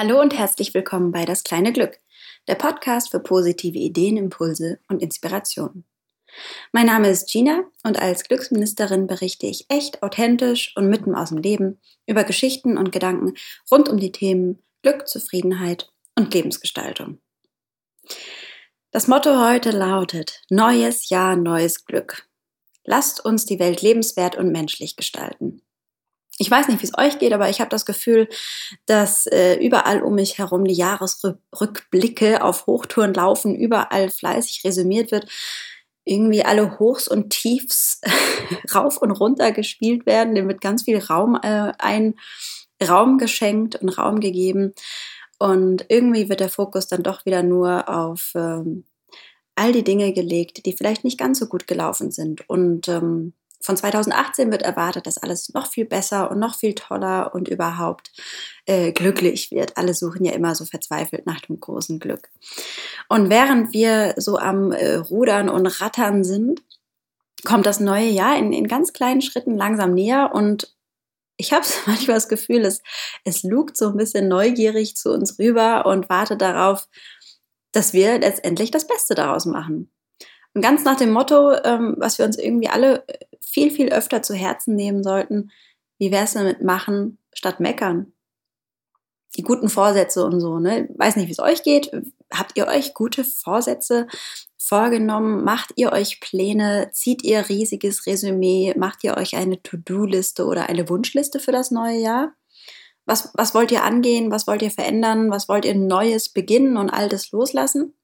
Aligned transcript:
Hallo 0.00 0.20
und 0.20 0.32
herzlich 0.32 0.74
willkommen 0.74 1.10
bei 1.10 1.24
Das 1.24 1.42
kleine 1.42 1.72
Glück, 1.72 1.98
der 2.46 2.54
Podcast 2.54 3.10
für 3.10 3.18
positive 3.18 3.76
Ideen, 3.76 4.16
Impulse 4.16 4.78
und 4.88 5.02
Inspirationen. 5.02 5.82
Mein 6.70 6.86
Name 6.86 7.08
ist 7.08 7.28
Gina 7.28 7.64
und 7.82 8.00
als 8.00 8.22
Glücksministerin 8.22 9.08
berichte 9.08 9.46
ich 9.46 9.66
echt 9.68 10.04
authentisch 10.04 10.72
und 10.76 10.88
mitten 10.88 11.16
aus 11.16 11.30
dem 11.30 11.38
Leben 11.38 11.80
über 12.06 12.22
Geschichten 12.22 12.78
und 12.78 12.92
Gedanken 12.92 13.34
rund 13.72 13.88
um 13.88 13.98
die 13.98 14.12
Themen 14.12 14.62
Glück, 14.82 15.08
Zufriedenheit 15.08 15.90
und 16.14 16.32
Lebensgestaltung. 16.32 17.18
Das 18.92 19.08
Motto 19.08 19.44
heute 19.48 19.72
lautet 19.72 20.42
Neues 20.48 21.08
Jahr, 21.08 21.34
neues 21.34 21.86
Glück. 21.86 22.28
Lasst 22.84 23.24
uns 23.24 23.46
die 23.46 23.58
Welt 23.58 23.82
lebenswert 23.82 24.36
und 24.36 24.52
menschlich 24.52 24.94
gestalten 24.94 25.60
ich 26.38 26.50
weiß 26.50 26.68
nicht, 26.68 26.80
wie 26.80 26.86
es 26.86 26.96
euch 26.96 27.18
geht, 27.18 27.32
aber 27.32 27.50
ich 27.50 27.60
habe 27.60 27.68
das 27.68 27.84
Gefühl, 27.84 28.28
dass 28.86 29.26
äh, 29.26 29.56
überall 29.56 30.02
um 30.02 30.14
mich 30.14 30.38
herum 30.38 30.64
die 30.64 30.74
Jahresrückblicke 30.74 32.42
auf 32.42 32.66
Hochtouren 32.66 33.12
laufen, 33.12 33.56
überall 33.56 34.08
fleißig 34.08 34.62
resümiert 34.64 35.10
wird, 35.10 35.28
irgendwie 36.04 36.44
alle 36.44 36.78
Hochs 36.78 37.08
und 37.08 37.30
Tiefs 37.30 38.00
rauf 38.74 38.98
und 38.98 39.10
runter 39.10 39.52
gespielt 39.52 40.06
werden, 40.06 40.34
dem 40.34 40.48
wird 40.48 40.60
ganz 40.60 40.84
viel 40.84 40.98
Raum 40.98 41.38
äh, 41.42 41.72
ein 41.78 42.14
Raum 42.86 43.18
geschenkt 43.18 43.76
und 43.76 43.90
Raum 43.90 44.20
gegeben. 44.20 44.74
Und 45.40 45.86
irgendwie 45.88 46.28
wird 46.28 46.40
der 46.40 46.48
Fokus 46.48 46.88
dann 46.88 47.02
doch 47.02 47.26
wieder 47.26 47.42
nur 47.42 47.88
auf 47.88 48.32
ähm, 48.34 48.84
all 49.54 49.72
die 49.72 49.84
Dinge 49.84 50.12
gelegt, 50.12 50.66
die 50.66 50.72
vielleicht 50.72 51.04
nicht 51.04 51.18
ganz 51.18 51.38
so 51.40 51.46
gut 51.46 51.66
gelaufen 51.66 52.10
sind. 52.10 52.48
Und 52.48 52.88
ähm, 52.88 53.34
von 53.68 53.76
2018 53.76 54.50
wird 54.50 54.62
erwartet, 54.62 55.06
dass 55.06 55.18
alles 55.18 55.52
noch 55.52 55.66
viel 55.66 55.84
besser 55.84 56.30
und 56.30 56.38
noch 56.38 56.54
viel 56.54 56.74
toller 56.74 57.34
und 57.34 57.48
überhaupt 57.48 58.12
äh, 58.64 58.92
glücklich 58.92 59.50
wird. 59.50 59.76
Alle 59.76 59.92
suchen 59.92 60.24
ja 60.24 60.32
immer 60.32 60.54
so 60.54 60.64
verzweifelt 60.64 61.26
nach 61.26 61.42
dem 61.42 61.60
großen 61.60 61.98
Glück. 61.98 62.30
Und 63.10 63.28
während 63.28 63.74
wir 63.74 64.14
so 64.16 64.38
am 64.38 64.72
äh, 64.72 64.94
Rudern 64.94 65.50
und 65.50 65.66
Rattern 65.66 66.24
sind, 66.24 66.62
kommt 67.44 67.66
das 67.66 67.78
neue 67.78 68.08
Jahr 68.08 68.38
in, 68.38 68.54
in 68.54 68.68
ganz 68.68 68.94
kleinen 68.94 69.20
Schritten 69.20 69.54
langsam 69.54 69.92
näher 69.92 70.30
und 70.32 70.74
ich 71.36 71.52
habe 71.52 71.66
manchmal 71.86 72.16
das 72.16 72.30
Gefühl, 72.30 72.64
es, 72.64 72.80
es 73.24 73.42
lugt 73.42 73.76
so 73.76 73.88
ein 73.88 73.98
bisschen 73.98 74.28
neugierig 74.28 74.96
zu 74.96 75.12
uns 75.12 75.38
rüber 75.38 75.84
und 75.84 76.08
wartet 76.08 76.40
darauf, 76.40 76.88
dass 77.72 77.92
wir 77.92 78.18
letztendlich 78.18 78.70
das 78.70 78.86
Beste 78.86 79.14
daraus 79.14 79.44
machen. 79.44 79.92
Und 80.54 80.62
ganz 80.62 80.84
nach 80.84 80.96
dem 80.96 81.10
Motto, 81.10 81.52
ähm, 81.64 81.96
was 81.98 82.18
wir 82.18 82.24
uns 82.24 82.38
irgendwie 82.38 82.68
alle 82.68 83.06
äh, 83.06 83.27
viel, 83.40 83.70
viel 83.70 83.88
öfter 83.90 84.22
zu 84.22 84.34
Herzen 84.34 84.74
nehmen 84.74 85.02
sollten, 85.02 85.50
wie 85.98 86.12
wäre 86.12 86.24
es 86.24 86.34
damit 86.34 86.62
machen 86.62 87.18
statt 87.32 87.60
meckern? 87.60 88.12
Die 89.36 89.42
guten 89.42 89.68
Vorsätze 89.68 90.24
und 90.24 90.40
so, 90.40 90.58
ne? 90.58 90.88
Weiß 90.96 91.16
nicht, 91.16 91.28
wie 91.28 91.32
es 91.32 91.38
euch 91.38 91.62
geht. 91.62 91.90
Habt 92.32 92.56
ihr 92.56 92.66
euch 92.66 92.94
gute 92.94 93.24
Vorsätze 93.24 94.06
vorgenommen? 94.56 95.44
Macht 95.44 95.72
ihr 95.76 95.92
euch 95.92 96.20
Pläne? 96.20 96.90
Zieht 96.92 97.22
ihr 97.24 97.48
riesiges 97.48 98.06
Resümee? 98.06 98.74
Macht 98.76 99.04
ihr 99.04 99.16
euch 99.16 99.36
eine 99.36 99.62
To-Do-Liste 99.62 100.46
oder 100.46 100.68
eine 100.68 100.88
Wunschliste 100.88 101.40
für 101.40 101.52
das 101.52 101.70
neue 101.70 101.98
Jahr? 101.98 102.32
Was, 103.04 103.30
was 103.34 103.54
wollt 103.54 103.70
ihr 103.70 103.84
angehen? 103.84 104.30
Was 104.30 104.46
wollt 104.46 104.62
ihr 104.62 104.70
verändern? 104.70 105.30
Was 105.30 105.48
wollt 105.48 105.64
ihr 105.64 105.74
Neues 105.74 106.28
beginnen 106.28 106.76
und 106.76 106.90
Altes 106.90 107.30
loslassen? 107.30 107.94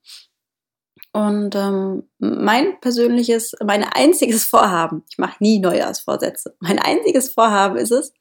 Und 1.14 1.54
ähm, 1.54 2.08
mein 2.18 2.80
persönliches, 2.80 3.54
mein 3.64 3.84
einziges 3.84 4.42
Vorhaben, 4.42 5.04
ich 5.08 5.16
mache 5.16 5.36
nie 5.38 5.60
Neujahrsvorsätze, 5.60 6.56
mein 6.58 6.80
einziges 6.80 7.32
Vorhaben 7.32 7.76
ist 7.76 7.92
es, 7.92 8.12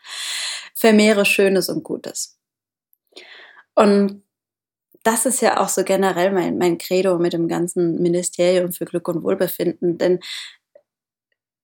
vermehre 0.76 1.26
Schönes 1.26 1.70
und 1.70 1.84
Gutes. 1.84 2.38
Und 3.74 4.22
das 5.02 5.26
ist 5.26 5.42
ja 5.42 5.60
auch 5.60 5.70
so 5.70 5.84
generell 5.84 6.32
mein, 6.32 6.60
mein 6.60 6.78
Credo 6.78 7.18
mit 7.18 7.34
dem 7.34 7.48
ganzen 7.48 8.00
Ministerium 8.00 8.72
für 8.72 8.86
Glück 8.86 9.08
und 9.08 9.24
Wohlbefinden, 9.24 9.98
denn 9.98 10.20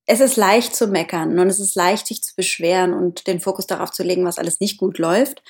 es 0.08 0.22
ist 0.22 0.36
leicht 0.36 0.76
zu 0.76 0.88
meckern 0.88 1.38
und 1.38 1.48
es 1.48 1.60
ist 1.60 1.76
leicht, 1.76 2.08
sich 2.08 2.24
zu 2.24 2.36
beschweren 2.36 2.96
und 2.96 3.28
den 3.28 3.40
Fokus 3.40 3.68
darauf 3.68 3.92
zu 3.92 4.02
legen, 4.02 4.26
was 4.26 4.40
alles 4.40 4.60
nicht 4.60 4.80
gut 4.80 4.98
läuft. 4.98 5.44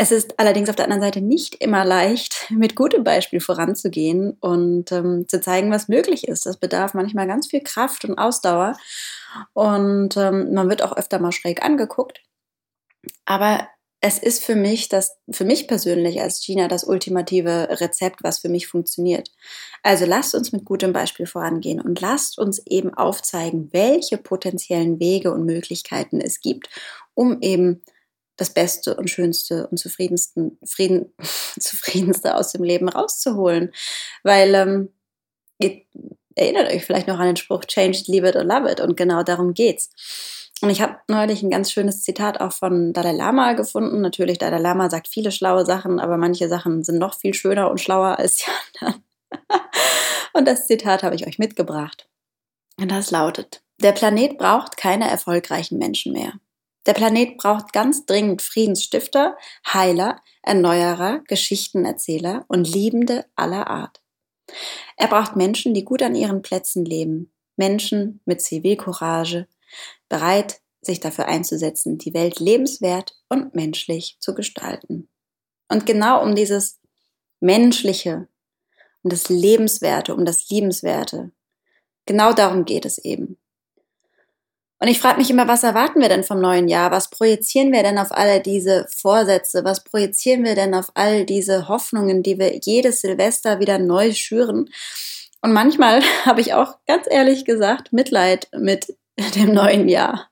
Es 0.00 0.12
ist 0.12 0.38
allerdings 0.38 0.68
auf 0.70 0.76
der 0.76 0.84
anderen 0.84 1.02
Seite 1.02 1.20
nicht 1.20 1.56
immer 1.56 1.84
leicht, 1.84 2.46
mit 2.50 2.76
gutem 2.76 3.02
Beispiel 3.02 3.40
voranzugehen 3.40 4.36
und 4.38 4.92
ähm, 4.92 5.26
zu 5.26 5.40
zeigen, 5.40 5.72
was 5.72 5.88
möglich 5.88 6.28
ist. 6.28 6.46
Das 6.46 6.56
bedarf 6.56 6.94
manchmal 6.94 7.26
ganz 7.26 7.48
viel 7.48 7.62
Kraft 7.62 8.04
und 8.04 8.16
Ausdauer 8.16 8.76
und 9.54 10.16
ähm, 10.16 10.54
man 10.54 10.68
wird 10.68 10.82
auch 10.82 10.96
öfter 10.96 11.18
mal 11.18 11.32
schräg 11.32 11.64
angeguckt. 11.64 12.22
Aber 13.24 13.66
es 14.00 14.20
ist 14.20 14.44
für 14.44 14.54
mich 14.54 14.88
das, 14.88 15.16
für 15.32 15.44
mich 15.44 15.66
persönlich 15.66 16.20
als 16.20 16.46
Gina 16.46 16.68
das 16.68 16.84
ultimative 16.84 17.66
Rezept, 17.80 18.22
was 18.22 18.38
für 18.38 18.48
mich 18.48 18.68
funktioniert. 18.68 19.32
Also 19.82 20.06
lasst 20.06 20.32
uns 20.36 20.52
mit 20.52 20.64
gutem 20.64 20.92
Beispiel 20.92 21.26
vorangehen 21.26 21.80
und 21.80 22.00
lasst 22.00 22.38
uns 22.38 22.64
eben 22.66 22.94
aufzeigen, 22.94 23.70
welche 23.72 24.16
potenziellen 24.16 25.00
Wege 25.00 25.32
und 25.32 25.44
Möglichkeiten 25.44 26.20
es 26.20 26.40
gibt, 26.40 26.68
um 27.14 27.38
eben 27.40 27.82
das 28.38 28.50
Beste 28.50 28.96
und 28.96 29.10
Schönste 29.10 29.66
und 29.66 29.76
zufriedensten, 29.76 30.58
Frieden, 30.64 31.12
zufriedenste 31.58 32.34
aus 32.36 32.52
dem 32.52 32.64
Leben 32.64 32.88
rauszuholen. 32.88 33.72
Weil 34.22 34.54
ähm, 34.54 34.88
ihr 35.58 35.82
erinnert 36.34 36.72
euch 36.72 36.84
vielleicht 36.84 37.08
noch 37.08 37.18
an 37.18 37.26
den 37.26 37.36
Spruch 37.36 37.64
Change 37.66 37.98
it, 37.98 38.08
leave 38.08 38.28
it 38.28 38.36
or 38.36 38.44
love 38.44 38.70
it. 38.70 38.80
Und 38.80 38.96
genau 38.96 39.22
darum 39.22 39.52
geht's. 39.52 39.90
Und 40.60 40.70
ich 40.70 40.80
habe 40.80 40.96
neulich 41.08 41.42
ein 41.42 41.50
ganz 41.50 41.70
schönes 41.70 42.02
Zitat 42.02 42.40
auch 42.40 42.52
von 42.52 42.92
Dalai 42.92 43.12
Lama 43.12 43.52
gefunden. 43.52 44.00
Natürlich, 44.00 44.38
Dalai 44.38 44.58
Lama 44.58 44.90
sagt 44.90 45.08
viele 45.08 45.30
schlaue 45.30 45.64
Sachen, 45.64 46.00
aber 46.00 46.16
manche 46.16 46.48
Sachen 46.48 46.82
sind 46.82 46.98
noch 46.98 47.18
viel 47.18 47.34
schöner 47.34 47.70
und 47.70 47.80
schlauer 47.80 48.18
als 48.18 48.36
die 48.36 48.50
anderen. 48.80 49.04
und 50.32 50.48
das 50.48 50.66
Zitat 50.66 51.02
habe 51.02 51.14
ich 51.14 51.26
euch 51.26 51.38
mitgebracht. 51.38 52.08
Und 52.80 52.90
das 52.90 53.10
lautet, 53.10 53.62
der 53.80 53.92
Planet 53.92 54.38
braucht 54.38 54.76
keine 54.76 55.08
erfolgreichen 55.08 55.78
Menschen 55.78 56.12
mehr. 56.12 56.32
Der 56.86 56.94
Planet 56.94 57.36
braucht 57.36 57.72
ganz 57.72 58.06
dringend 58.06 58.42
Friedensstifter, 58.42 59.36
Heiler, 59.66 60.22
Erneuerer, 60.42 61.20
Geschichtenerzähler 61.28 62.44
und 62.48 62.66
Liebende 62.66 63.26
aller 63.36 63.66
Art. 63.68 64.00
Er 64.96 65.08
braucht 65.08 65.36
Menschen, 65.36 65.74
die 65.74 65.84
gut 65.84 66.02
an 66.02 66.14
ihren 66.14 66.42
Plätzen 66.42 66.84
leben, 66.84 67.32
Menschen 67.56 68.20
mit 68.24 68.40
Zivilcourage, 68.40 69.46
bereit, 70.08 70.60
sich 70.80 71.00
dafür 71.00 71.26
einzusetzen, 71.26 71.98
die 71.98 72.14
Welt 72.14 72.40
lebenswert 72.40 73.18
und 73.28 73.54
menschlich 73.54 74.16
zu 74.20 74.34
gestalten. 74.34 75.08
Und 75.68 75.84
genau 75.84 76.22
um 76.22 76.34
dieses 76.34 76.80
Menschliche, 77.40 78.28
um 79.02 79.10
das 79.10 79.28
Lebenswerte, 79.28 80.14
um 80.14 80.24
das 80.24 80.48
Liebenswerte, 80.48 81.32
genau 82.06 82.32
darum 82.32 82.64
geht 82.64 82.86
es 82.86 82.98
eben. 82.98 83.38
Und 84.80 84.88
ich 84.88 85.00
frage 85.00 85.18
mich 85.18 85.30
immer, 85.30 85.48
was 85.48 85.64
erwarten 85.64 86.00
wir 86.00 86.08
denn 86.08 86.22
vom 86.22 86.40
neuen 86.40 86.68
Jahr? 86.68 86.90
Was 86.90 87.10
projizieren 87.10 87.72
wir 87.72 87.82
denn 87.82 87.98
auf 87.98 88.12
alle 88.12 88.40
diese 88.40 88.86
Vorsätze? 88.88 89.64
Was 89.64 89.82
projizieren 89.82 90.44
wir 90.44 90.54
denn 90.54 90.74
auf 90.74 90.92
all 90.94 91.24
diese 91.24 91.68
Hoffnungen, 91.68 92.22
die 92.22 92.38
wir 92.38 92.58
jedes 92.62 93.00
Silvester 93.00 93.58
wieder 93.58 93.78
neu 93.78 94.12
schüren? 94.12 94.70
Und 95.40 95.52
manchmal 95.52 96.02
habe 96.24 96.40
ich 96.40 96.54
auch 96.54 96.76
ganz 96.86 97.06
ehrlich 97.10 97.44
gesagt 97.44 97.92
Mitleid 97.92 98.48
mit 98.56 98.96
dem 99.34 99.52
neuen 99.52 99.88
Jahr. 99.88 100.28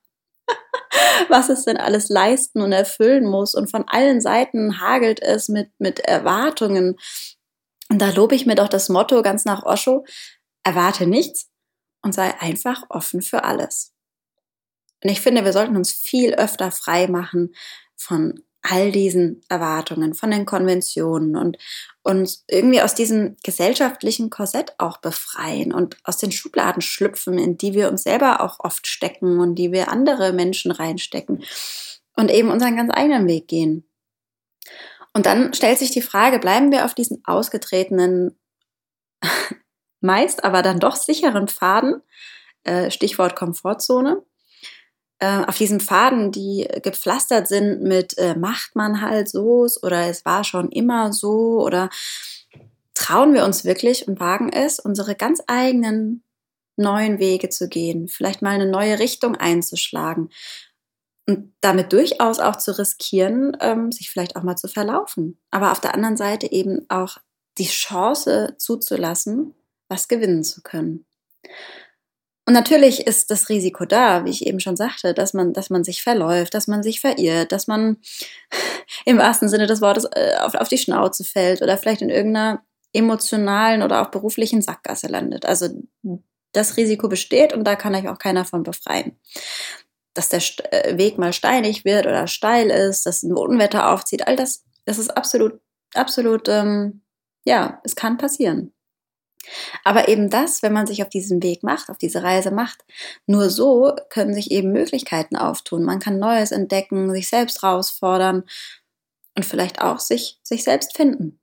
was 1.28 1.48
es 1.48 1.64
denn 1.64 1.76
alles 1.76 2.08
leisten 2.08 2.60
und 2.60 2.72
erfüllen 2.72 3.26
muss. 3.26 3.54
Und 3.54 3.70
von 3.70 3.84
allen 3.88 4.20
Seiten 4.20 4.80
hagelt 4.80 5.20
es 5.20 5.48
mit, 5.48 5.70
mit 5.78 6.00
Erwartungen. 6.00 6.96
Und 7.90 8.00
da 8.00 8.10
lobe 8.10 8.34
ich 8.34 8.46
mir 8.46 8.54
doch 8.54 8.68
das 8.68 8.88
Motto 8.88 9.22
ganz 9.22 9.44
nach 9.44 9.64
Osho, 9.64 10.04
erwarte 10.64 11.06
nichts 11.06 11.48
und 12.02 12.14
sei 12.14 12.34
einfach 12.40 12.84
offen 12.88 13.22
für 13.22 13.44
alles. 13.44 13.95
Und 15.02 15.10
ich 15.10 15.20
finde, 15.20 15.44
wir 15.44 15.52
sollten 15.52 15.76
uns 15.76 15.92
viel 15.92 16.34
öfter 16.34 16.70
frei 16.70 17.06
machen 17.06 17.54
von 17.96 18.42
all 18.68 18.90
diesen 18.90 19.42
Erwartungen, 19.48 20.14
von 20.14 20.30
den 20.30 20.44
Konventionen 20.44 21.36
und 21.36 21.56
uns 22.02 22.44
irgendwie 22.48 22.82
aus 22.82 22.94
diesem 22.94 23.36
gesellschaftlichen 23.44 24.30
Korsett 24.30 24.74
auch 24.78 24.98
befreien 24.98 25.72
und 25.72 25.96
aus 26.04 26.18
den 26.18 26.32
Schubladen 26.32 26.82
schlüpfen, 26.82 27.38
in 27.38 27.56
die 27.56 27.74
wir 27.74 27.88
uns 27.88 28.02
selber 28.02 28.40
auch 28.40 28.58
oft 28.60 28.86
stecken 28.86 29.38
und 29.40 29.54
die 29.54 29.72
wir 29.72 29.88
andere 29.90 30.32
Menschen 30.32 30.72
reinstecken 30.72 31.44
und 32.16 32.30
eben 32.30 32.50
unseren 32.50 32.76
ganz 32.76 32.90
eigenen 32.92 33.28
Weg 33.28 33.46
gehen. 33.48 33.88
Und 35.12 35.26
dann 35.26 35.54
stellt 35.54 35.78
sich 35.78 35.92
die 35.92 36.02
Frage, 36.02 36.38
bleiben 36.38 36.72
wir 36.72 36.84
auf 36.84 36.94
diesen 36.94 37.22
ausgetretenen, 37.24 38.38
meist 40.00 40.44
aber 40.44 40.62
dann 40.62 40.80
doch 40.80 40.96
sicheren 40.96 41.48
Pfaden, 41.48 42.02
äh, 42.64 42.90
Stichwort 42.90 43.36
Komfortzone, 43.36 44.22
äh, 45.18 45.44
auf 45.46 45.56
diesem 45.56 45.80
Faden, 45.80 46.30
die 46.30 46.68
gepflastert 46.82 47.48
sind 47.48 47.82
mit 47.82 48.18
äh, 48.18 48.36
macht 48.36 48.76
man 48.76 49.00
halt 49.00 49.28
so 49.28 49.66
oder 49.82 50.08
es 50.08 50.24
war 50.24 50.44
schon 50.44 50.70
immer 50.70 51.12
so 51.12 51.62
oder 51.64 51.88
trauen 52.94 53.34
wir 53.34 53.44
uns 53.44 53.64
wirklich 53.64 54.08
und 54.08 54.20
wagen 54.20 54.50
es, 54.52 54.78
unsere 54.78 55.14
ganz 55.14 55.42
eigenen 55.46 56.22
neuen 56.76 57.18
Wege 57.18 57.48
zu 57.48 57.68
gehen, 57.68 58.08
vielleicht 58.08 58.42
mal 58.42 58.50
eine 58.50 58.70
neue 58.70 58.98
Richtung 58.98 59.36
einzuschlagen. 59.36 60.30
und 61.28 61.52
damit 61.60 61.92
durchaus 61.92 62.38
auch 62.38 62.56
zu 62.56 62.78
riskieren, 62.78 63.56
ähm, 63.60 63.90
sich 63.90 64.10
vielleicht 64.10 64.36
auch 64.36 64.42
mal 64.44 64.56
zu 64.56 64.68
verlaufen. 64.68 65.38
Aber 65.50 65.72
auf 65.72 65.80
der 65.80 65.94
anderen 65.94 66.16
Seite 66.16 66.50
eben 66.52 66.88
auch 66.88 67.18
die 67.58 67.66
Chance 67.66 68.54
zuzulassen, 68.58 69.54
was 69.88 70.08
gewinnen 70.08 70.44
zu 70.44 70.62
können. 70.62 71.04
Und 72.46 72.52
natürlich 72.52 73.08
ist 73.08 73.32
das 73.32 73.48
Risiko 73.48 73.84
da, 73.84 74.24
wie 74.24 74.30
ich 74.30 74.46
eben 74.46 74.60
schon 74.60 74.76
sagte, 74.76 75.14
dass 75.14 75.34
man, 75.34 75.52
dass 75.52 75.68
man 75.68 75.82
sich 75.82 76.04
verläuft, 76.04 76.54
dass 76.54 76.68
man 76.68 76.84
sich 76.84 77.00
verirrt, 77.00 77.50
dass 77.50 77.66
man 77.66 77.96
im 79.04 79.18
wahrsten 79.18 79.48
Sinne 79.48 79.66
des 79.66 79.80
Wortes 79.80 80.04
äh, 80.12 80.36
auf, 80.38 80.54
auf 80.54 80.68
die 80.68 80.78
Schnauze 80.78 81.24
fällt 81.24 81.60
oder 81.60 81.76
vielleicht 81.76 82.02
in 82.02 82.08
irgendeiner 82.08 82.62
emotionalen 82.92 83.82
oder 83.82 84.00
auch 84.00 84.10
beruflichen 84.12 84.62
Sackgasse 84.62 85.08
landet. 85.08 85.44
Also 85.44 85.68
das 86.52 86.76
Risiko 86.76 87.08
besteht 87.08 87.52
und 87.52 87.64
da 87.64 87.74
kann 87.74 87.94
euch 87.96 88.08
auch 88.08 88.18
keiner 88.18 88.44
von 88.44 88.62
befreien. 88.62 89.18
Dass 90.14 90.28
der 90.28 90.40
äh, 90.70 90.96
Weg 90.96 91.18
mal 91.18 91.32
steinig 91.32 91.84
wird 91.84 92.06
oder 92.06 92.28
steil 92.28 92.70
ist, 92.70 93.06
dass 93.06 93.24
ein 93.24 93.36
Unwetter 93.36 93.90
aufzieht, 93.92 94.26
all 94.28 94.36
das, 94.36 94.64
das 94.84 94.98
ist 94.98 95.10
absolut, 95.10 95.60
absolut, 95.94 96.48
ähm, 96.48 97.02
ja, 97.44 97.80
es 97.82 97.96
kann 97.96 98.18
passieren. 98.18 98.72
Aber 99.84 100.08
eben 100.08 100.30
das, 100.30 100.62
wenn 100.62 100.72
man 100.72 100.86
sich 100.86 101.02
auf 101.02 101.08
diesen 101.08 101.42
Weg 101.42 101.62
macht, 101.62 101.90
auf 101.90 101.98
diese 101.98 102.22
Reise 102.22 102.50
macht, 102.50 102.84
nur 103.26 103.50
so 103.50 103.94
können 104.10 104.34
sich 104.34 104.50
eben 104.50 104.72
Möglichkeiten 104.72 105.36
auftun. 105.36 105.84
Man 105.84 105.98
kann 105.98 106.18
Neues 106.18 106.52
entdecken, 106.52 107.10
sich 107.12 107.28
selbst 107.28 107.62
herausfordern 107.62 108.44
und 109.34 109.44
vielleicht 109.44 109.80
auch 109.80 110.00
sich, 110.00 110.38
sich 110.42 110.64
selbst 110.64 110.96
finden. 110.96 111.40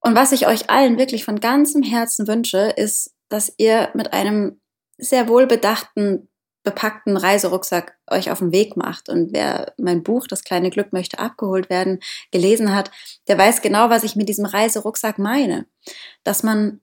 Und 0.00 0.14
was 0.14 0.32
ich 0.32 0.46
euch 0.46 0.70
allen 0.70 0.98
wirklich 0.98 1.24
von 1.24 1.40
ganzem 1.40 1.82
Herzen 1.82 2.26
wünsche, 2.28 2.72
ist, 2.76 3.14
dass 3.28 3.52
ihr 3.58 3.90
mit 3.94 4.12
einem 4.12 4.60
sehr 4.96 5.28
wohlbedachten 5.28 6.28
bepackten 6.64 7.16
Reiserucksack 7.16 7.96
euch 8.10 8.30
auf 8.30 8.40
den 8.40 8.52
Weg 8.52 8.76
macht. 8.76 9.08
Und 9.08 9.32
wer 9.32 9.72
mein 9.78 10.02
Buch 10.02 10.26
Das 10.26 10.44
kleine 10.44 10.70
Glück 10.70 10.92
möchte 10.92 11.18
abgeholt 11.18 11.70
werden 11.70 12.00
gelesen 12.30 12.74
hat, 12.74 12.90
der 13.28 13.38
weiß 13.38 13.62
genau, 13.62 13.90
was 13.90 14.04
ich 14.04 14.16
mit 14.16 14.28
diesem 14.28 14.46
Reiserucksack 14.46 15.18
meine. 15.18 15.66
Dass 16.24 16.42
man 16.42 16.80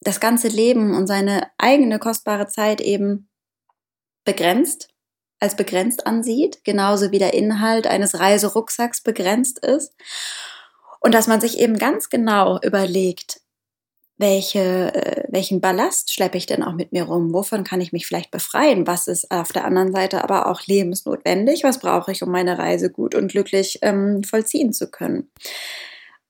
das 0.00 0.20
ganze 0.20 0.48
Leben 0.48 0.94
und 0.94 1.06
seine 1.06 1.50
eigene 1.58 1.98
kostbare 1.98 2.46
Zeit 2.46 2.80
eben 2.80 3.28
begrenzt, 4.24 4.88
als 5.40 5.56
begrenzt 5.56 6.06
ansieht, 6.06 6.64
genauso 6.64 7.10
wie 7.10 7.18
der 7.18 7.34
Inhalt 7.34 7.86
eines 7.86 8.18
Reiserucksacks 8.18 9.02
begrenzt 9.02 9.58
ist. 9.58 9.94
Und 11.00 11.14
dass 11.14 11.26
man 11.26 11.40
sich 11.40 11.58
eben 11.58 11.78
ganz 11.78 12.08
genau 12.08 12.60
überlegt, 12.60 13.40
welche, 14.18 14.94
äh, 14.94 15.24
welchen 15.28 15.60
Ballast 15.60 16.12
schleppe 16.12 16.36
ich 16.36 16.46
denn 16.46 16.62
auch 16.62 16.74
mit 16.74 16.92
mir 16.92 17.04
rum? 17.04 17.32
Wovon 17.32 17.64
kann 17.64 17.80
ich 17.80 17.92
mich 17.92 18.06
vielleicht 18.06 18.30
befreien? 18.30 18.86
Was 18.86 19.06
ist 19.06 19.30
auf 19.30 19.52
der 19.52 19.64
anderen 19.64 19.92
Seite 19.92 20.24
aber 20.24 20.48
auch 20.48 20.66
lebensnotwendig? 20.66 21.62
Was 21.62 21.78
brauche 21.78 22.10
ich, 22.10 22.22
um 22.22 22.30
meine 22.30 22.58
Reise 22.58 22.90
gut 22.90 23.14
und 23.14 23.30
glücklich 23.30 23.78
ähm, 23.82 24.24
vollziehen 24.24 24.72
zu 24.72 24.90
können? 24.90 25.30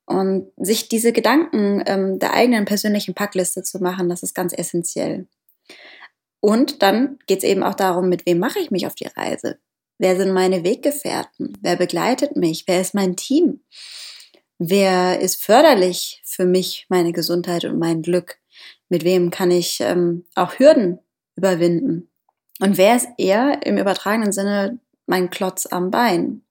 Und 0.05 0.53
sich 0.57 0.89
diese 0.89 1.13
Gedanken 1.13 1.83
ähm, 1.87 2.19
der 2.19 2.35
eigenen 2.35 2.67
persönlichen 2.67 3.15
Packliste 3.15 3.63
zu 3.63 3.79
machen, 3.79 4.09
das 4.09 4.23
ist 4.23 4.35
ganz 4.35 4.53
essentiell. 4.53 5.27
Und 6.41 6.83
dann 6.83 7.19
geht 7.27 7.39
es 7.39 7.45
eben 7.45 7.63
auch 7.63 7.75
darum, 7.75 8.09
mit 8.09 8.27
wem 8.27 8.39
mache 8.39 8.59
ich 8.59 8.71
mich 8.71 8.87
auf 8.87 8.95
die 8.95 9.09
Reise? 9.09 9.59
Wer 9.99 10.17
sind 10.17 10.33
meine 10.33 10.63
Weggefährten? 10.63 11.59
Wer 11.61 11.77
begleitet 11.77 12.37
mich? 12.37 12.65
Wer 12.67 12.81
ist 12.81 12.95
mein 12.95 13.17
Team? 13.17 13.61
Wer 14.59 15.21
ist 15.21 15.43
förderlich 15.43 16.21
für 16.39 16.47
mich, 16.47 16.87
meine 16.89 17.13
Gesundheit 17.13 17.65
und 17.65 17.81
mein 17.81 18.01
Glück? 18.01 18.39
Mit 18.89 19.03
wem 19.03 19.33
kann 19.33 19.51
ich 19.51 19.81
ähm, 19.81 20.25
auch 20.37 20.59
Hürden 20.59 21.01
überwinden? 21.37 22.11
Und 22.61 22.79
wer 22.79 22.95
ist 22.95 23.09
eher 23.19 23.67
im 23.67 23.77
übertragenen 23.77 24.31
Sinne 24.31 24.79
mein 25.07 25.31
Klotz 25.31 25.67
am 25.67 25.91
Bein? 25.91 26.43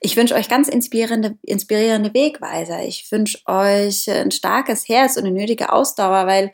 Ich 0.00 0.16
wünsche 0.16 0.34
euch 0.34 0.48
ganz 0.48 0.68
inspirierende, 0.68 1.38
inspirierende 1.42 2.12
Wegweiser. 2.12 2.82
Ich 2.82 3.10
wünsche 3.12 3.38
euch 3.46 4.10
ein 4.10 4.32
starkes 4.32 4.88
Herz 4.88 5.16
und 5.16 5.26
eine 5.26 5.38
nötige 5.38 5.72
Ausdauer, 5.72 6.26
weil, 6.26 6.50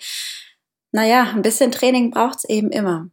naja, 0.93 1.33
ein 1.35 1.41
bisschen 1.41 1.73
Training 1.73 2.11
braucht 2.11 2.41
es 2.41 2.45
eben 2.45 2.71
immer. 2.71 3.09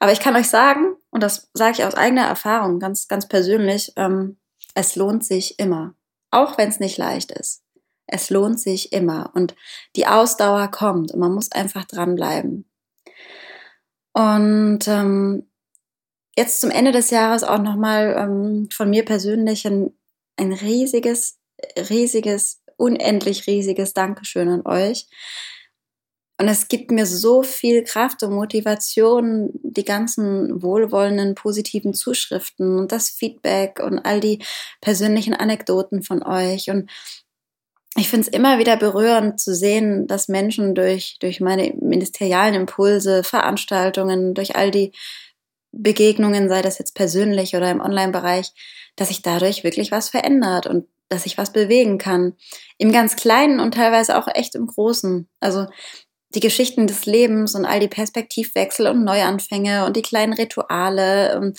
Aber 0.00 0.12
ich 0.12 0.20
kann 0.20 0.36
euch 0.36 0.48
sagen, 0.48 0.96
und 1.08 1.22
das 1.22 1.48
sage 1.54 1.78
ich 1.78 1.84
aus 1.84 1.94
eigener 1.94 2.26
Erfahrung, 2.26 2.78
ganz, 2.78 3.08
ganz 3.08 3.26
persönlich, 3.26 3.92
ähm, 3.96 4.38
es 4.74 4.96
lohnt 4.96 5.24
sich 5.24 5.58
immer 5.58 5.94
auch 6.30 6.58
wenn 6.58 6.68
es 6.68 6.80
nicht 6.80 6.98
leicht 6.98 7.32
ist. 7.32 7.62
Es 8.10 8.30
lohnt 8.30 8.60
sich 8.60 8.92
immer 8.92 9.30
und 9.34 9.54
die 9.96 10.06
Ausdauer 10.06 10.68
kommt 10.68 11.12
und 11.12 11.20
man 11.20 11.32
muss 11.32 11.52
einfach 11.52 11.84
dranbleiben. 11.84 12.64
Und 14.12 14.88
ähm, 14.88 15.48
jetzt 16.36 16.60
zum 16.60 16.70
Ende 16.70 16.92
des 16.92 17.10
Jahres 17.10 17.44
auch 17.44 17.62
nochmal 17.62 18.16
ähm, 18.18 18.68
von 18.72 18.90
mir 18.90 19.04
persönlich 19.04 19.66
ein, 19.66 19.92
ein 20.36 20.52
riesiges, 20.52 21.38
riesiges, 21.76 22.62
unendlich 22.76 23.46
riesiges 23.46 23.94
Dankeschön 23.94 24.48
an 24.48 24.66
euch. 24.66 25.06
Und 26.40 26.48
es 26.48 26.68
gibt 26.68 26.90
mir 26.90 27.04
so 27.04 27.42
viel 27.42 27.84
Kraft 27.84 28.22
und 28.22 28.32
Motivation, 28.32 29.50
die 29.62 29.84
ganzen 29.84 30.62
wohlwollenden, 30.62 31.34
positiven 31.34 31.92
Zuschriften 31.92 32.78
und 32.78 32.92
das 32.92 33.10
Feedback 33.10 33.78
und 33.78 33.98
all 33.98 34.20
die 34.20 34.42
persönlichen 34.80 35.34
Anekdoten 35.34 36.02
von 36.02 36.22
euch. 36.22 36.70
Und 36.70 36.90
ich 37.96 38.08
finde 38.08 38.28
es 38.28 38.32
immer 38.32 38.58
wieder 38.58 38.76
berührend 38.76 39.40
zu 39.40 39.54
sehen, 39.54 40.06
dass 40.06 40.28
Menschen 40.28 40.74
durch, 40.74 41.16
durch 41.20 41.40
meine 41.40 41.74
ministerialen 41.80 42.54
Impulse, 42.54 43.24
Veranstaltungen, 43.24 44.34
durch 44.34 44.54
all 44.54 44.70
die 44.70 44.92
Begegnungen, 45.72 46.48
sei 46.48 46.62
das 46.62 46.78
jetzt 46.78 46.94
persönlich 46.94 47.56
oder 47.56 47.70
im 47.70 47.80
Online-Bereich, 47.80 48.52
dass 48.96 49.08
sich 49.08 49.22
dadurch 49.22 49.64
wirklich 49.64 49.90
was 49.90 50.08
verändert 50.08 50.66
und 50.66 50.86
dass 51.08 51.26
ich 51.26 51.38
was 51.38 51.52
bewegen 51.52 51.98
kann. 51.98 52.34
Im 52.78 52.92
ganz 52.92 53.16
Kleinen 53.16 53.58
und 53.58 53.74
teilweise 53.74 54.16
auch 54.16 54.28
echt 54.32 54.54
im 54.54 54.66
Großen. 54.66 55.28
Also 55.40 55.66
die 56.34 56.40
Geschichten 56.40 56.86
des 56.86 57.06
Lebens 57.06 57.56
und 57.56 57.64
all 57.64 57.80
die 57.80 57.88
Perspektivwechsel 57.88 58.86
und 58.86 59.04
Neuanfänge 59.04 59.84
und 59.84 59.96
die 59.96 60.02
kleinen 60.02 60.32
Rituale, 60.32 61.32
ähm, 61.32 61.54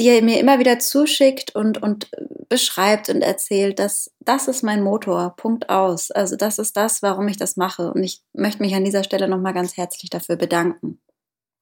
die 0.00 0.08
er 0.08 0.22
mir 0.22 0.40
immer 0.40 0.58
wieder 0.58 0.78
zuschickt 0.78 1.54
und, 1.54 1.82
und 1.82 2.08
beschreibt 2.48 3.10
und 3.10 3.20
erzählt, 3.20 3.78
dass 3.78 4.10
das 4.20 4.48
ist 4.48 4.62
mein 4.62 4.82
Motor, 4.82 5.36
Punkt 5.36 5.68
aus. 5.68 6.10
Also 6.10 6.36
das 6.36 6.58
ist 6.58 6.74
das, 6.78 7.02
warum 7.02 7.28
ich 7.28 7.36
das 7.36 7.58
mache. 7.58 7.92
Und 7.92 8.02
ich 8.02 8.22
möchte 8.32 8.62
mich 8.62 8.74
an 8.74 8.84
dieser 8.84 9.04
Stelle 9.04 9.28
nochmal 9.28 9.52
ganz 9.52 9.76
herzlich 9.76 10.08
dafür 10.08 10.36
bedanken. 10.36 11.02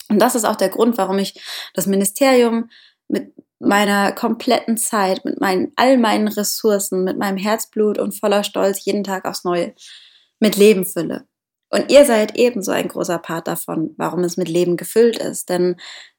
Und 0.08 0.20
das 0.20 0.37
ist 0.37 0.44
auch 0.44 0.55
der 0.55 0.69
Grund, 0.69 0.96
warum 0.99 1.19
ich 1.19 1.43
das 1.75 1.87
Ministerium 1.87 2.70
mit 3.08 3.35
meiner 3.58 4.12
kompletten 4.12 4.76
Zeit, 4.76 5.25
mit 5.25 5.40
meinen, 5.40 5.73
all 5.75 5.99
meinen 5.99 6.29
Ressourcen, 6.29 7.02
mit 7.02 7.19
meinem 7.19 7.38
Herzblut 7.38 7.99
und 7.99 8.14
voller 8.14 8.44
Stolz 8.44 8.85
jeden 8.85 9.02
Tag 9.02 9.25
aufs 9.25 9.42
Neue 9.42 9.75
mit 10.38 10.57
Leben 10.57 10.87
fülle. 10.87 11.26
Und 11.71 11.90
ihr 11.90 12.04
seid 12.04 12.37
ebenso 12.37 12.71
ein 12.71 12.87
großer 12.87 13.18
Part 13.18 13.49
davon, 13.49 13.95
warum 13.97 14.23
es 14.23 14.37
mit 14.37 14.49
Leben 14.49 14.76
gefüllt 14.76 15.18
ist. 15.18 15.49
Denn 15.49 15.75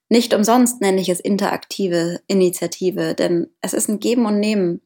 nicht 0.10 0.34
umsonst 0.34 0.82
nenne 0.82 1.00
ich 1.00 1.10
es 1.10 1.20
interaktive 1.20 2.20
Initiative, 2.28 3.13
denn 3.13 3.48
es 3.62 3.74
ist 3.74 3.89
ein 3.89 4.00
Geben 4.00 4.25
und 4.25 4.39
Nehmen. 4.39 4.82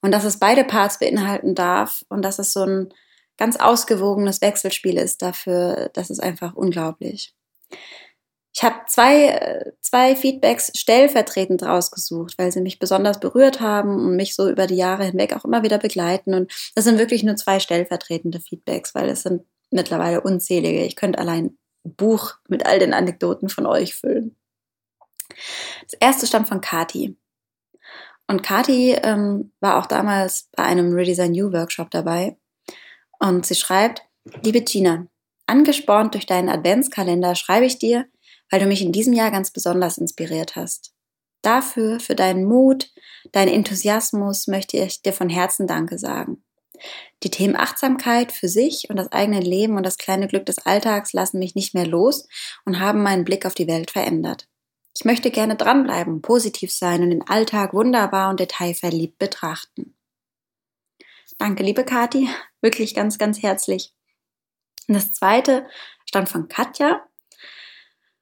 Und 0.00 0.12
dass 0.12 0.24
es 0.24 0.38
beide 0.38 0.64
Parts 0.64 0.98
beinhalten 0.98 1.54
darf 1.54 2.04
und 2.08 2.22
dass 2.22 2.38
es 2.38 2.52
so 2.52 2.64
ein 2.64 2.92
ganz 3.36 3.56
ausgewogenes 3.56 4.40
Wechselspiel 4.40 4.98
ist, 4.98 5.22
dafür, 5.22 5.90
das 5.94 6.10
ist 6.10 6.20
einfach 6.20 6.54
unglaublich. 6.54 7.34
Ich 8.54 8.64
habe 8.64 8.80
zwei, 8.88 9.72
zwei 9.80 10.16
Feedbacks 10.16 10.72
stellvertretend 10.74 11.62
rausgesucht, 11.62 12.36
weil 12.38 12.50
sie 12.50 12.60
mich 12.60 12.80
besonders 12.80 13.20
berührt 13.20 13.60
haben 13.60 13.94
und 13.94 14.16
mich 14.16 14.34
so 14.34 14.50
über 14.50 14.66
die 14.66 14.74
Jahre 14.74 15.04
hinweg 15.04 15.36
auch 15.36 15.44
immer 15.44 15.62
wieder 15.62 15.78
begleiten. 15.78 16.34
Und 16.34 16.52
das 16.74 16.84
sind 16.84 16.98
wirklich 16.98 17.22
nur 17.22 17.36
zwei 17.36 17.60
stellvertretende 17.60 18.40
Feedbacks, 18.40 18.96
weil 18.96 19.08
es 19.08 19.22
sind 19.22 19.44
mittlerweile 19.70 20.20
unzählige. 20.22 20.84
Ich 20.84 20.96
könnte 20.96 21.20
allein 21.20 21.56
ein 21.84 21.94
Buch 21.94 22.34
mit 22.48 22.66
all 22.66 22.80
den 22.80 22.94
Anekdoten 22.94 23.48
von 23.48 23.66
euch 23.66 23.94
füllen. 23.94 24.37
Das 25.82 25.94
erste 26.00 26.26
stammt 26.26 26.48
von 26.48 26.60
Kati. 26.60 27.16
Und 28.26 28.42
Kati 28.42 28.92
ähm, 28.92 29.52
war 29.60 29.78
auch 29.78 29.86
damals 29.86 30.48
bei 30.54 30.64
einem 30.64 30.92
Redesign 30.92 31.34
You 31.34 31.52
Workshop 31.52 31.90
dabei. 31.90 32.36
Und 33.18 33.46
sie 33.46 33.54
schreibt, 33.54 34.02
liebe 34.42 34.60
Gina, 34.60 35.06
angespornt 35.46 36.14
durch 36.14 36.26
deinen 36.26 36.48
Adventskalender 36.48 37.34
schreibe 37.34 37.66
ich 37.66 37.78
dir, 37.78 38.06
weil 38.50 38.60
du 38.60 38.66
mich 38.66 38.82
in 38.82 38.92
diesem 38.92 39.14
Jahr 39.14 39.30
ganz 39.30 39.50
besonders 39.50 39.98
inspiriert 39.98 40.56
hast. 40.56 40.92
Dafür, 41.42 42.00
für 42.00 42.14
deinen 42.14 42.44
Mut, 42.44 42.90
deinen 43.32 43.52
Enthusiasmus 43.52 44.46
möchte 44.46 44.76
ich 44.76 45.02
dir 45.02 45.12
von 45.12 45.28
Herzen 45.28 45.66
Danke 45.66 45.98
sagen. 45.98 46.44
Die 47.22 47.30
Themen 47.30 47.56
Achtsamkeit 47.56 48.30
für 48.32 48.48
sich 48.48 48.88
und 48.88 48.96
das 48.96 49.10
eigene 49.10 49.40
Leben 49.40 49.76
und 49.76 49.84
das 49.84 49.98
kleine 49.98 50.28
Glück 50.28 50.46
des 50.46 50.58
Alltags 50.58 51.12
lassen 51.12 51.38
mich 51.38 51.54
nicht 51.54 51.74
mehr 51.74 51.86
los 51.86 52.28
und 52.64 52.78
haben 52.78 53.02
meinen 53.02 53.24
Blick 53.24 53.46
auf 53.46 53.54
die 53.54 53.66
Welt 53.66 53.90
verändert. 53.90 54.48
Ich 54.98 55.04
möchte 55.04 55.30
gerne 55.30 55.54
dranbleiben, 55.54 56.22
positiv 56.22 56.72
sein 56.72 57.04
und 57.04 57.10
den 57.10 57.28
Alltag 57.28 57.72
wunderbar 57.72 58.30
und 58.30 58.40
detailverliebt 58.40 59.16
betrachten. 59.16 59.94
Danke, 61.38 61.62
liebe 61.62 61.84
Kathi, 61.84 62.28
wirklich 62.60 62.96
ganz, 62.96 63.16
ganz 63.16 63.40
herzlich. 63.40 63.94
Und 64.88 64.94
das 64.94 65.12
zweite 65.12 65.68
stammt 66.04 66.28
von 66.28 66.48
Katja. 66.48 67.06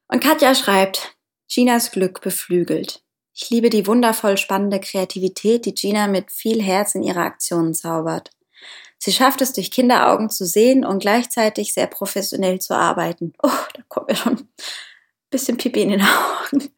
Und 0.08 0.22
Katja 0.22 0.54
schreibt, 0.54 1.16
Ginas 1.48 1.92
Glück 1.92 2.20
beflügelt. 2.20 3.02
Ich 3.32 3.48
liebe 3.48 3.70
die 3.70 3.86
wundervoll 3.86 4.36
spannende 4.36 4.78
Kreativität, 4.78 5.64
die 5.64 5.74
Gina 5.74 6.08
mit 6.08 6.30
viel 6.30 6.62
Herz 6.62 6.94
in 6.94 7.02
ihre 7.02 7.20
Aktionen 7.20 7.72
zaubert. 7.72 8.32
Sie 8.98 9.14
schafft 9.14 9.40
es 9.40 9.54
durch 9.54 9.70
Kinderaugen 9.70 10.28
zu 10.28 10.44
sehen 10.44 10.84
und 10.84 10.98
gleichzeitig 10.98 11.72
sehr 11.72 11.86
professionell 11.86 12.58
zu 12.58 12.74
arbeiten. 12.76 13.32
Oh, 13.42 13.48
da 13.72 13.82
kommt 13.88 14.08
mir 14.08 14.16
schon 14.16 14.48
bisschen 15.36 15.58
Pipi 15.58 15.82
in 15.82 15.90
den 15.90 16.02
Augen. 16.02 16.70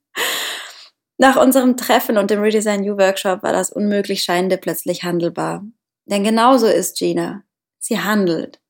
Nach 1.17 1.37
unserem 1.37 1.77
Treffen 1.77 2.19
und 2.19 2.31
dem 2.31 2.41
Redesign 2.41 2.85
You 2.85 2.97
Workshop 2.99 3.43
war 3.43 3.53
das 3.53 3.71
unmöglich 3.71 4.23
Scheinende 4.23 4.59
plötzlich 4.59 5.05
handelbar. 5.05 5.65
Denn 6.07 6.25
genauso 6.25 6.67
ist 6.67 6.97
Gina. 6.97 7.45
Sie 7.79 8.01
handelt. 8.01 8.61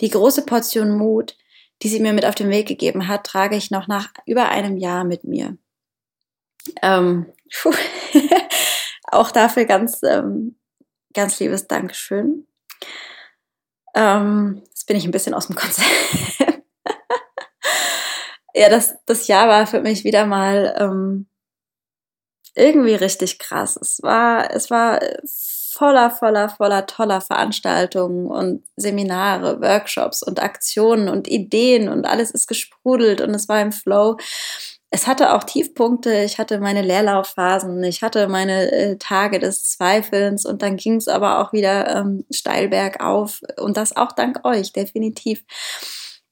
Die 0.00 0.10
große 0.10 0.44
Portion 0.44 0.96
Mut, 0.96 1.36
die 1.82 1.88
sie 1.88 2.00
mir 2.00 2.12
mit 2.12 2.24
auf 2.24 2.34
den 2.34 2.50
Weg 2.50 2.66
gegeben 2.66 3.08
hat, 3.08 3.24
trage 3.24 3.56
ich 3.56 3.70
noch 3.70 3.86
nach 3.86 4.12
über 4.26 4.48
einem 4.48 4.76
Jahr 4.76 5.04
mit 5.04 5.24
mir. 5.24 5.56
Ähm, 6.82 7.26
auch 9.04 9.30
dafür 9.30 9.64
ganz, 9.64 10.02
ähm, 10.02 10.56
ganz 11.12 11.38
liebes 11.40 11.68
Dankeschön. 11.68 12.46
Ähm, 13.94 14.62
jetzt 14.66 14.86
bin 14.86 14.96
ich 14.96 15.04
ein 15.04 15.12
bisschen 15.12 15.34
aus 15.34 15.46
dem 15.46 15.56
Konzept. 15.56 15.88
Ja, 18.54 18.68
das, 18.68 18.96
das 19.06 19.26
Jahr 19.26 19.48
war 19.48 19.66
für 19.66 19.80
mich 19.80 20.04
wieder 20.04 20.26
mal 20.26 20.74
ähm, 20.78 21.26
irgendwie 22.54 22.94
richtig 22.94 23.38
krass. 23.38 23.76
Es 23.80 24.02
war, 24.02 24.50
es 24.52 24.70
war 24.70 25.00
voller, 25.74 26.10
voller, 26.10 26.48
voller 26.48 26.86
toller 26.86 27.20
Veranstaltungen 27.20 28.26
und 28.28 28.64
Seminare, 28.76 29.60
Workshops 29.60 30.22
und 30.22 30.40
Aktionen 30.40 31.08
und 31.08 31.26
Ideen 31.28 31.88
und 31.88 32.06
alles 32.06 32.30
ist 32.30 32.46
gesprudelt 32.46 33.20
und 33.20 33.34
es 33.34 33.48
war 33.48 33.60
im 33.60 33.72
Flow. 33.72 34.16
Es 34.90 35.08
hatte 35.08 35.34
auch 35.34 35.42
Tiefpunkte, 35.42 36.22
ich 36.22 36.38
hatte 36.38 36.60
meine 36.60 36.82
Leerlaufphasen, 36.82 37.82
ich 37.82 38.02
hatte 38.02 38.28
meine 38.28 38.70
äh, 38.70 38.96
Tage 38.98 39.40
des 39.40 39.64
Zweifelns 39.68 40.46
und 40.46 40.62
dann 40.62 40.76
ging 40.76 40.96
es 40.96 41.08
aber 41.08 41.40
auch 41.40 41.52
wieder 41.52 41.96
ähm, 41.96 42.24
steil 42.30 42.68
bergauf 42.68 43.40
und 43.60 43.76
das 43.76 43.96
auch 43.96 44.12
dank 44.12 44.44
euch, 44.44 44.72
definitiv. 44.72 45.42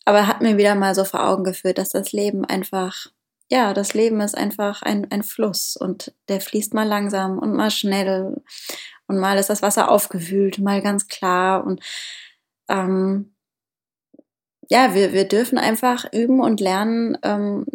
Aber 0.04 0.26
hat 0.26 0.40
mir 0.40 0.56
wieder 0.56 0.74
mal 0.74 0.94
so 0.94 1.04
vor 1.04 1.26
Augen 1.28 1.44
geführt, 1.44 1.78
dass 1.78 1.90
das 1.90 2.12
Leben 2.12 2.44
einfach 2.44 3.08
ja, 3.52 3.74
das 3.74 3.92
Leben 3.92 4.22
ist 4.22 4.34
einfach 4.34 4.80
ein, 4.80 5.10
ein 5.10 5.22
Fluss 5.22 5.76
und 5.76 6.14
der 6.28 6.40
fließt 6.40 6.72
mal 6.72 6.88
langsam 6.88 7.38
und 7.38 7.52
mal 7.52 7.70
schnell 7.70 8.40
und 9.08 9.18
mal 9.18 9.36
ist 9.36 9.50
das 9.50 9.60
Wasser 9.60 9.90
aufgewühlt, 9.90 10.56
mal 10.58 10.80
ganz 10.80 11.06
klar 11.06 11.62
und 11.62 11.82
ähm, 12.70 13.34
ja, 14.70 14.94
wir, 14.94 15.12
wir 15.12 15.28
dürfen 15.28 15.58
einfach 15.58 16.10
üben 16.14 16.40
und 16.40 16.60
lernen, 16.62 17.18
ähm, 17.22 17.66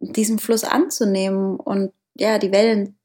diesen 0.00 0.38
Fluss 0.38 0.64
anzunehmen 0.64 1.56
und 1.56 1.94
ja, 2.14 2.38
die 2.38 2.52
Wellen 2.52 2.98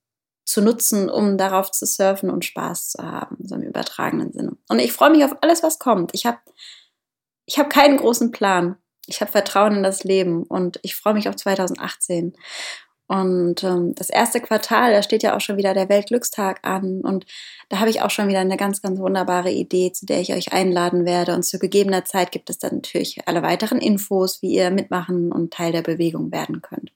zu 0.43 0.61
nutzen, 0.61 1.09
um 1.09 1.37
darauf 1.37 1.71
zu 1.71 1.85
surfen 1.85 2.29
und 2.29 2.43
Spaß 2.43 2.89
zu 2.89 3.03
haben, 3.03 3.37
so 3.39 3.55
im 3.55 3.61
übertragenen 3.61 4.33
Sinne. 4.33 4.57
Und 4.67 4.79
ich 4.79 4.91
freue 4.91 5.11
mich 5.11 5.23
auf 5.23 5.37
alles, 5.41 5.63
was 5.63 5.79
kommt. 5.79 6.13
Ich 6.13 6.25
habe 6.25 6.39
ich 7.45 7.59
hab 7.59 7.69
keinen 7.69 7.97
großen 7.97 8.31
Plan 8.31 8.77
ich 9.07 9.21
habe 9.21 9.31
Vertrauen 9.31 9.77
in 9.77 9.83
das 9.83 10.03
Leben 10.03 10.43
und 10.43 10.79
ich 10.83 10.95
freue 10.95 11.13
mich 11.13 11.29
auf 11.29 11.35
2018. 11.35 12.33
Und 13.07 13.63
ähm, 13.63 13.93
das 13.93 14.09
erste 14.09 14.41
Quartal, 14.41 14.91
da 14.91 15.03
steht 15.03 15.21
ja 15.21 15.35
auch 15.35 15.41
schon 15.41 15.57
wieder 15.57 15.75
der 15.75 15.89
Weltglückstag 15.89 16.59
an. 16.63 17.01
Und 17.01 17.27
da 17.69 17.79
habe 17.79 17.91
ich 17.91 18.01
auch 18.01 18.09
schon 18.09 18.27
wieder 18.27 18.39
eine 18.39 18.57
ganz, 18.57 18.81
ganz 18.81 18.99
wunderbare 18.99 19.51
Idee, 19.51 19.91
zu 19.91 20.07
der 20.07 20.21
ich 20.21 20.33
euch 20.33 20.53
einladen 20.53 21.05
werde. 21.05 21.35
Und 21.35 21.43
zu 21.43 21.59
gegebener 21.59 22.03
Zeit 22.03 22.31
gibt 22.31 22.49
es 22.49 22.57
dann 22.57 22.75
natürlich 22.75 23.27
alle 23.27 23.43
weiteren 23.43 23.77
Infos, 23.77 24.41
wie 24.41 24.53
ihr 24.53 24.71
mitmachen 24.71 25.31
und 25.31 25.53
Teil 25.53 25.71
der 25.71 25.83
Bewegung 25.83 26.31
werden 26.31 26.63
könnt. 26.63 26.91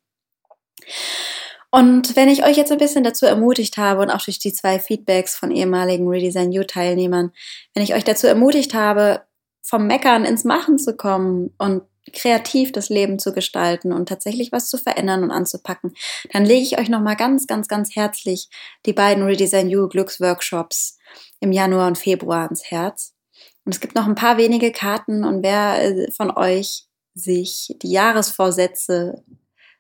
Und 1.70 2.16
wenn 2.16 2.30
ich 2.30 2.44
euch 2.44 2.58
jetzt 2.58 2.72
ein 2.72 2.80
bisschen 2.80 3.04
dazu 3.04 3.28
ermutigt 3.28 3.78
habe 3.78 4.02
und 4.02 4.10
auch 4.10 4.24
durch 4.24 4.40
die 4.40 4.52
zwei 4.52 4.80
Feedbacks 4.80 5.36
von 5.36 5.52
ehemaligen 5.52 6.08
Redesign 6.08 6.52
You 6.52 6.64
Teilnehmern, 6.64 7.32
wenn 7.76 7.84
ich 7.84 7.94
euch 7.94 8.04
dazu 8.04 8.26
ermutigt 8.26 8.74
habe, 8.74 9.22
vom 9.70 9.86
Meckern 9.86 10.26
ins 10.26 10.44
Machen 10.44 10.80
zu 10.80 10.96
kommen 10.96 11.54
und 11.60 11.84
kreativ 12.12 12.72
das 12.72 12.90
Leben 12.90 13.20
zu 13.20 13.34
gestalten 13.34 13.94
und 13.94 14.10
tatsächlich 14.10 14.52
was 14.52 14.68
zu 14.68 14.78
verändern 14.78 15.24
und 15.24 15.32
anzupacken, 15.32 15.94
dann 16.32 16.44
lege 16.44 16.64
ich 16.64 16.80
euch 16.80 16.90
nochmal 16.90 17.16
ganz, 17.16 17.46
ganz, 17.46 17.68
ganz 17.68 17.96
herzlich 17.96 18.50
die 18.88 18.94
beiden 18.94 19.24
Redesign 19.24 19.70
You 19.70 19.88
Glücksworkshops 19.88 20.98
im 21.40 21.52
Januar 21.52 21.88
und 21.88 22.00
Februar 22.00 22.46
ans 22.46 22.64
Herz. 22.64 23.14
Und 23.64 23.76
es 23.76 23.80
gibt 23.80 23.94
noch 23.94 24.08
ein 24.08 24.16
paar 24.16 24.38
wenige 24.38 24.72
Karten 24.72 25.24
und 25.24 25.44
wer 25.44 25.84
äh, 25.84 26.12
von 26.12 26.32
euch 26.36 26.88
sich 27.14 27.76
die 27.84 27.92
Jahresvorsätze 27.92 29.24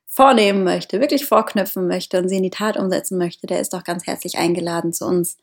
vornehmen 0.06 0.64
möchte, 0.64 1.00
wirklich 1.00 1.26
vorknüpfen 1.26 1.88
möchte 1.88 2.20
und 2.20 2.30
sie 2.30 2.38
in 2.38 2.44
die 2.44 2.50
Tat 2.50 2.78
umsetzen 2.78 3.18
möchte, 3.18 3.48
der 3.48 3.60
ist 3.60 3.74
doch 3.74 3.84
ganz 3.84 4.06
herzlich 4.06 4.38
eingeladen, 4.38 4.94
zu 4.94 5.06
uns 5.06 5.38